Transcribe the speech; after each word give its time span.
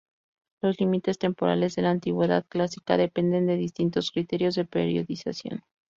Los 0.63 0.79
límites 0.79 1.19
temporales 1.19 1.75
de 1.75 1.83
la 1.83 1.91
Antigüedad 1.91 2.43
clásica 2.49 2.97
dependen 2.97 3.45
de 3.45 3.55
distintos 3.55 4.09
criterios 4.09 4.55
de 4.55 4.65
periodización. 4.65 5.63